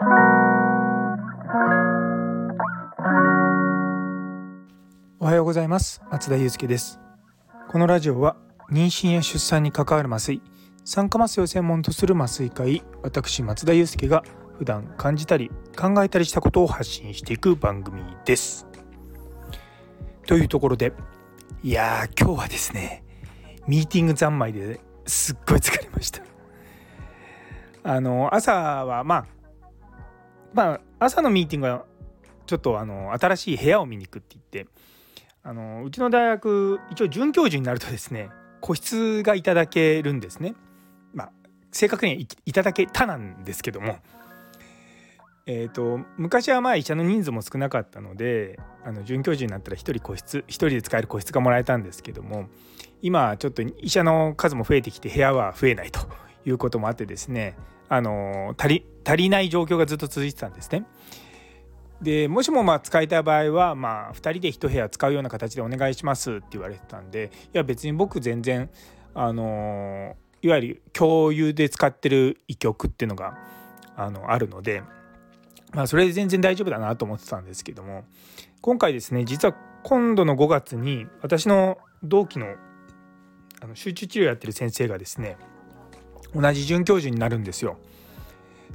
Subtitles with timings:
[5.24, 6.00] はようございます。
[6.08, 7.00] 松田祐介です。
[7.68, 8.36] このラジオは
[8.70, 10.40] 妊娠や出産に関わる麻酔
[10.84, 14.22] 酸化麻酔を専門とする麻酔科医私松田祐介が
[14.56, 18.68] 普段感じたり考えたりしたことを発信していく番組です。
[20.28, 20.92] というところで
[21.64, 23.02] いやー今日はですね
[23.66, 26.22] ミーティング三昧ですっごい疲れました。
[27.82, 29.37] あの朝はまあ
[30.58, 31.84] まあ朝のミーティングは
[32.46, 34.72] ちょっとあの新しい部屋を見に行くって言って
[35.44, 38.28] あのうちの大学一応准教授になるとですね
[38.60, 40.56] 個室がいただけるんですね。
[41.14, 41.32] まあ
[41.70, 43.98] 正確にはいただけたなんですけども、
[45.46, 52.48] えーと、昔はまあ医者の人数も少なかったのであの准教授になったら1人個室1人で使える個室がもらえたんですけども
[53.00, 56.00] 今ちょっと医者の数も増えてきて部屋は増えないと
[56.44, 57.56] いうこともあってですね
[57.88, 60.84] あの足り足りない状況がずっと続いてたんですね。
[62.02, 68.70] でもしもまあ使いたい場合は、まあ、2人で1部屋使うような形でお願いしますって言われてたんでいや別に僕全然
[69.14, 73.36] あのいわゆる共有で使ってる医局っていうのが
[73.96, 74.84] あのあるので、
[75.72, 78.04] まあ、それで全然大丈夫だなと思ってたんですけども
[78.60, 82.54] 今回ですね実は今度の5月に私の同期の
[83.60, 85.36] あの集中治療やってる先生がですね
[86.32, 87.78] 同じ准教授になるんですよ。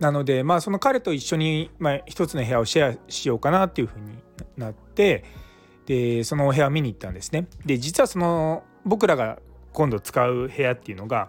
[0.00, 4.18] なのでまあその彼と一緒に、まあ、一つの部屋をシェアしようかなっていうふうに
[4.56, 5.24] なって
[5.86, 7.46] でそのお部屋を見に行ったんですね。
[7.64, 9.38] で実はその僕らが
[9.72, 11.28] 今度使う部屋っていうのが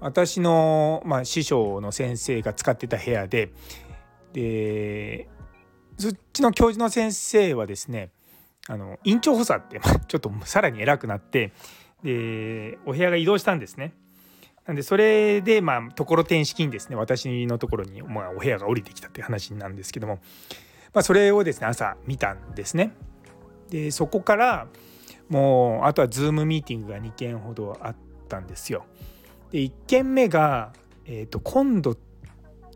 [0.00, 3.52] 私の、まあ、師匠の先生が使ってた部屋で
[4.32, 5.28] で
[5.98, 8.10] そっちの教授の先生はですね
[8.68, 11.52] あの院長補佐って ちょっとさらに偉くなって
[12.02, 13.92] でお部屋が移動したんですね。
[14.66, 20.20] なんでそれでまあところてん式にですね私のところにまあお部屋が降りてきたっていう話なんですけども、
[20.92, 22.92] まあ、それをですね朝見たんですね。
[23.70, 24.66] でそこから
[25.28, 27.96] もうあとは Zoom ミーティングが2件ほどあっ
[28.28, 28.84] たんですよ。
[29.50, 30.72] で1件目が、
[31.06, 31.96] えー、と今度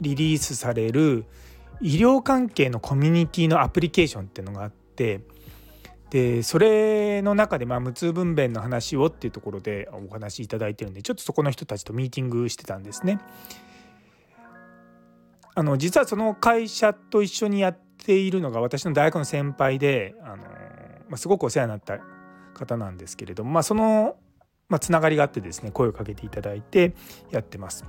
[0.00, 1.24] リリースされる
[1.80, 5.20] 医療関係のコミュニティのアプリケーションっていうのがあって
[6.14, 13.18] でそれの中でまあ無痛分娩の話をっていうところでお話しいただいてるんでちょっとそこの人たちとミーティングしてたんですね。
[15.56, 20.44] あの実はその会社と一緒にやっているのが私の大学の先輩であの、
[21.08, 21.98] ま、すごくお世話になった
[22.54, 24.14] 方なんですけれども、まあ、その、
[24.68, 26.94] まあ、つながりがあってですね声をかけていただいて
[27.32, 27.84] やってます。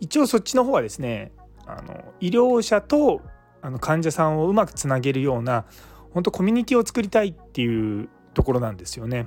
[0.00, 1.30] 一応そっちの方はですね
[1.66, 3.20] あの医療者と
[3.62, 5.66] あの患者さんをうまくつなげるような
[6.16, 9.26] 本当コミュニティを作りたいっていうところなんですよね。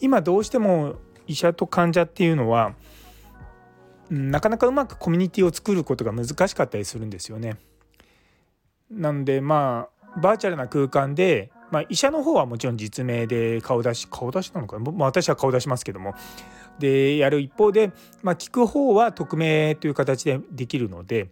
[0.00, 0.94] 今どうしても
[1.26, 2.76] 医者と患者っていうのは
[4.08, 7.56] なかなかうまくコミュニティを作ることが難しかったりするんですよね。
[8.92, 16.14] なんでまあバーチャルな空間で、まあ、医者の方はもちろん実名で顔出し顔出しなのかな、まあ、私は顔出しますけども
[16.78, 17.90] でやる一方で、
[18.22, 21.30] まあ、聞く方は匿名という形でできるので、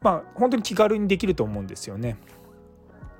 [0.00, 2.16] まあ、本当に気軽にできると思うんですよね。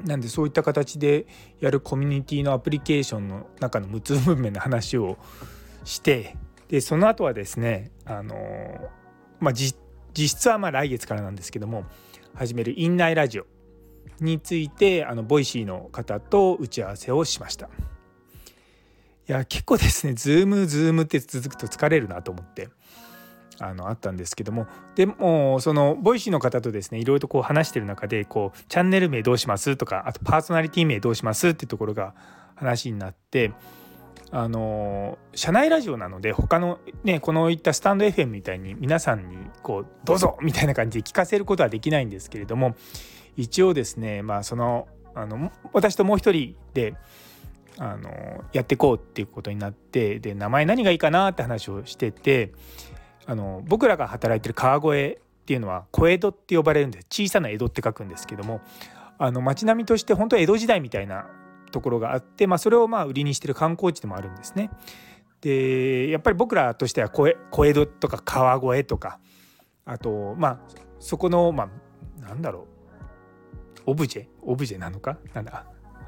[0.05, 1.27] なんでそういった形で
[1.61, 5.17] やるコミュニティのアプリケーションの中の無痛分娩の話を
[5.85, 6.37] して
[6.69, 8.37] でその後はですねあの
[9.41, 9.79] まあ実
[10.15, 11.85] 質はま来月からなんですけども
[12.35, 13.47] 始める院内ラジオ
[14.21, 17.69] についてあの Voicy の方と打ち合わせをしました。
[19.27, 22.69] いや結構ですね Zoom Zoom って続くと疲れるなと思って
[23.61, 24.67] あのあったんですけども。
[24.95, 29.77] でもその Voicy の方とですねいろいろとこう話してる中でこうチャンネル名どうします？
[29.77, 31.49] とかあとパーソナリティ名どうします？
[31.49, 32.15] ってところが
[32.57, 33.53] 話になって
[34.31, 40.37] あの社内ラジオなので他のねこのいったスタンド FM みたいに皆さんにこうどうぞ！
[40.43, 42.75] みたいな感じで聞かせることはできないんですけれども
[43.37, 46.97] 一応ですねまあそのあの私ともう一人で
[47.79, 52.53] あのやっていこうっていうことになってで名前何がいいかなって話をしてて
[53.27, 58.61] あの僕らが働いてる川越っていうのは小江戸って呼ばれるんで小さな江戸って書くんですけども
[59.19, 61.27] あの街並みとして本当江戸時代みたいな
[61.71, 64.71] ところがあって、まあ、それをまあ売りにしてる観光地でもあるんですね。
[65.41, 67.35] でやっぱり僕らとしては小江
[67.75, 69.19] 戸とか川越とか
[69.85, 70.59] あとまあ
[70.99, 72.67] そこのまあなんだろ
[73.87, 74.27] うオブジェ？
[74.43, 75.19] オブジェなのか？
[75.35, 75.67] なんだ？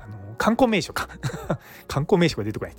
[0.09, 1.09] の観光名所か。
[1.89, 2.75] 観光名所が出てこない。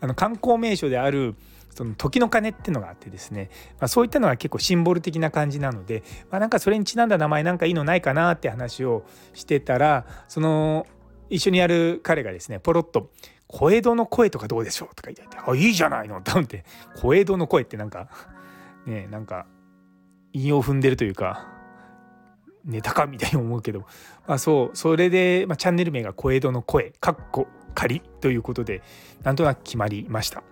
[0.00, 1.34] あの観光名所である
[1.74, 3.48] その時の鐘っていうのがあってですね、
[3.80, 10.86] まあ、そういったのは結構シンボル的な感じなので、まあ、なんかそれにちなんだ名前なんかいいのないかなって話をしてたらその
[11.30, 13.10] 一緒にやる彼がですねポロッと
[13.48, 16.64] 「小江戸の声とかどうでしょう?」とか言って「あいいじゃないの」と思って
[16.96, 18.08] 小江戸の声ってなんか
[18.84, 19.46] ねなんか
[20.34, 21.61] 韻を踏んでるというか。
[22.64, 23.80] ネタかみたいに思うけど、
[24.26, 28.82] まあ、そうそれで、まあ、チャンネル名が「小江戸の声」かっこ仮ということで
[29.22, 30.42] なんとなく決まりました。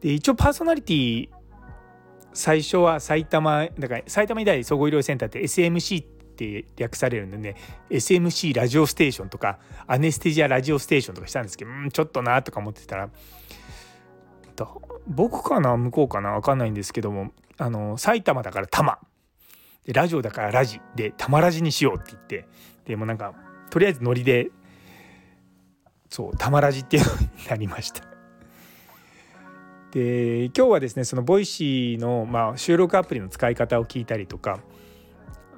[0.00, 1.28] で一応パーソナリティ
[2.32, 7.56] 最初は埼玉だから埼玉医大総合医療センターって SMC って略されるんでね
[7.90, 13.10] SMC ラジオステーションとか Anesthesia Radio Station とかしたんですけどうんちょっとなとか思ってたら
[15.06, 18.98] 僕かな向こうかな分かんないんですけどもあの埼玉だから多摩。
[19.84, 22.48] でラジオだからラジで「たまラジ」にしようって言って
[22.84, 23.34] でもなんか
[23.70, 24.50] とりあえずノリで
[26.08, 28.04] そう「たまラジ」っていうのになりました。
[29.92, 34.60] で今日はですねその Voicy の、まあ、収録アプリの使い方を聞いたりとか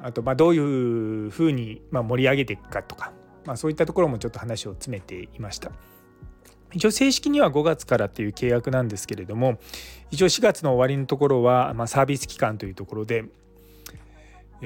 [0.02, 3.12] あとまあどういうふうにまあ盛り上げていくかとか、
[3.46, 5.70] まあ、そういったところもちょっと話を詰めていました。
[6.72, 9.58] 一応正式には5月からっていう契約なんですけれども
[10.10, 13.26] 一応4月の終わりのところは、まあサービス期間というところで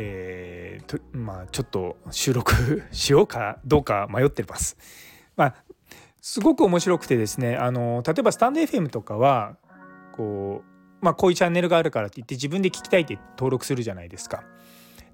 [0.01, 4.77] えー、とまあちょっと収録 しようかどうか迷ってます。
[5.37, 5.55] まあ
[6.21, 9.57] すごく面白くてですねあの例えばスタンド FM とかは
[10.13, 14.45] こう,、まあ、こういうチャンネルがあるからって言って自分で聞きたいって登録するじゃないですか。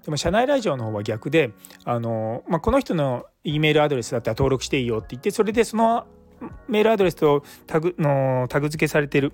[0.03, 1.51] でも社内ラジオの方は逆で
[1.83, 6.05] あの、まあ、この人の E メールアドレスだったら登録していいよって言ってそれでその
[6.67, 9.33] メールアドレスとタグのタグ付けされてる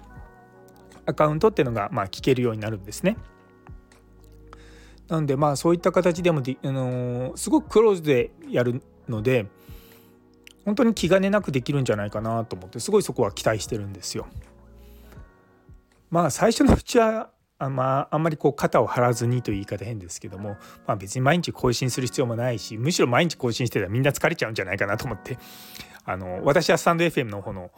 [1.05, 3.17] アカウントっていうのが、まあ、聞けるようになるんですね。
[5.11, 6.41] なんでまあそういった形でもあ
[6.71, 9.45] のー、すごくクローズでやるので
[10.63, 14.25] 本当に気兼ねなくできるんじゃないかなと思ってすごいそこは期待してるんですよ。
[16.09, 20.51] まあ最初のうちはあ,、まあ、あんまりこう肩を張らずにという言い方変ですけども、
[20.87, 25.37] まあ、別に毎日更新する必要もないしむしろ毎日更新してたらみんな疲れちゃうんじゃないかなと思って
[26.05, 27.69] あの私はスタンド FM の方の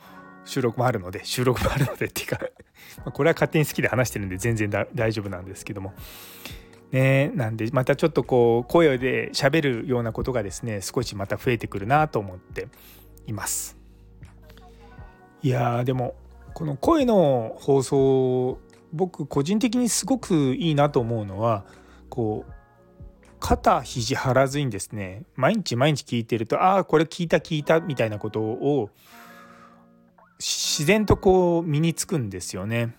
[0.45, 2.39] 収録もあるので収録もあるのでっていうか
[3.11, 5.93] これは勝手に好きで話してるんで全然大丈夫なんですけども
[6.93, 12.67] ね、なんでまたちょっとこう声で喋るようなことがですね少しまた増えてくるなと思って
[13.25, 13.75] います。
[15.41, 16.13] いやでも
[16.53, 18.59] この声の放送
[18.93, 21.65] 僕個人的にすごくいいなと思うのは
[22.09, 22.53] こう
[23.39, 28.91] 肩肘張らずにですね毎日毎日聞いてるとああこれ聞いた聞いたみたいなことを
[30.39, 32.95] 自然とこう身につくんですよね。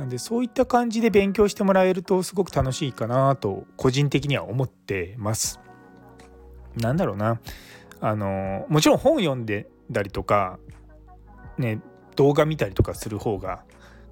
[0.00, 5.60] なんでそういった感じで勉強してもらえるとすごく楽しいかなと個人的には思ってます。
[6.74, 7.38] なんだろうな
[8.00, 10.58] あのもちろん本読んでたりとか
[11.58, 11.82] ね
[12.16, 13.62] 動画見たりとかする方が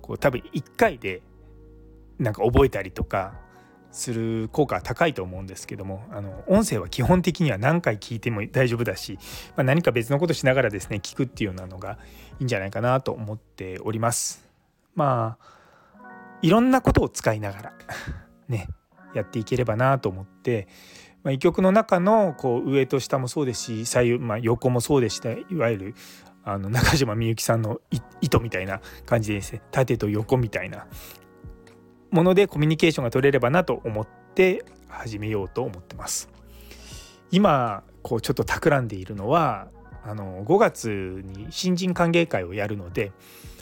[0.02, 1.22] こう多分1回で
[2.18, 3.32] なんか覚えたりとか
[3.90, 9.18] する効果は高いと思うんですけどもあの音声は基本的には何回聞いても大丈夫だし、
[9.56, 11.96] まあ、何か別のことしながらですね聞くっていうようなのが
[12.40, 14.46] いいんじゃないかなと思っております。
[14.94, 15.57] まあ
[16.42, 17.72] いろんなことを使いながら
[18.48, 18.68] ね
[19.14, 20.68] やっていければなと思って、
[21.22, 25.94] まあ、一曲の中のこう上と下もそうですし左右、まあ、横もそうでしたいわゆる
[26.44, 27.80] あの中島みゆきさんの
[28.20, 30.86] 糸みたいな感じでですね縦と横みたいな
[32.10, 36.30] ものでコミュニケーションが取れればなと思って始めようと思ってます。
[37.30, 39.68] 今こうちょっと企んでいるのは
[40.02, 43.12] あの5月に新人歓迎会をやるので、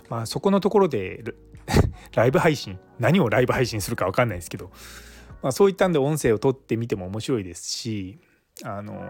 [0.08, 1.25] まあ、そこのところで
[2.14, 4.70] ライブ配信何をライブ配信するか分かんないですけど、
[5.42, 8.18] まあ、そういったんで音声を取ってみても面白いですし
[8.64, 9.02] あの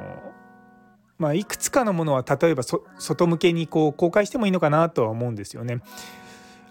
[1.19, 5.81] まあいくつかのものは例えば外向けにこう公開してもいいのかなとは思うんですよね。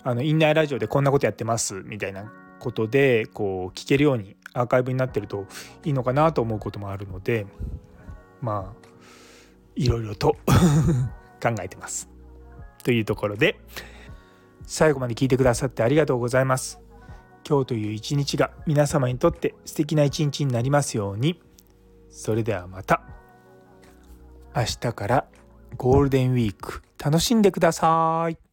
[0.04, 5.48] あのインナーラジオでこんなことやってますみたいなことでこう聞けるようにアーカイブになってると
[5.84, 7.48] いいのかなと思うこともあるので
[8.40, 8.88] まあ
[9.76, 10.38] いろいろと
[11.42, 12.08] 考えてます。
[12.84, 13.60] というところで
[14.68, 16.80] 最後まで聞いてくださってありがとうございます。
[17.48, 21.42] 今日という一日が皆様にとって素敵な一日になりますように。
[22.10, 23.02] それではまた。
[24.56, 25.28] 明日から
[25.78, 28.45] ゴールデンウィーク楽しんでください。